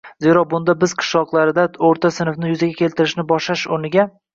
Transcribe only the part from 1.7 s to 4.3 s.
o‘rta sinfni yuzaga keltirishni boshlash o‘rniga